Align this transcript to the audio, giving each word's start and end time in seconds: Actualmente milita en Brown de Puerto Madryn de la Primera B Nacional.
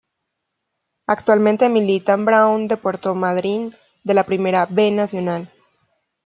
Actualmente 1.05 1.69
milita 1.69 2.13
en 2.13 2.25
Brown 2.25 2.67
de 2.67 2.75
Puerto 2.75 3.13
Madryn 3.13 3.71
de 4.03 4.15
la 4.15 4.23
Primera 4.25 4.65
B 4.65 4.89
Nacional. 4.89 5.47